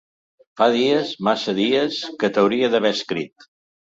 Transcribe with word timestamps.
Fa 0.61 0.67
dies, 0.75 1.09
massa 1.27 1.53
dies, 1.59 2.01
que 2.23 2.31
t’hauria 2.37 2.73
d’haver 2.77 2.93
escrit. 2.99 3.49